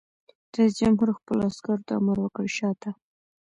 رئیس 0.55 0.73
جمهور 0.79 1.09
خپلو 1.19 1.41
عسکرو 1.49 1.85
ته 1.87 1.93
امر 1.99 2.17
وکړ؛ 2.21 2.45
شاته! 2.57 2.89